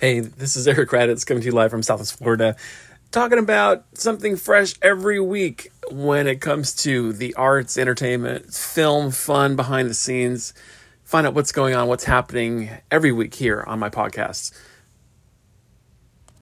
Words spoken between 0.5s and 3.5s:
is Eric Raddatz coming to you live from Southwest Florida, talking